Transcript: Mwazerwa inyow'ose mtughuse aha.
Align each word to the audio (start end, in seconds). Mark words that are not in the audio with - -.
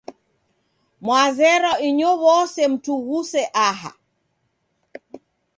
Mwazerwa 1.05 1.73
inyow'ose 1.87 2.61
mtughuse 2.73 3.41
aha. 3.67 3.91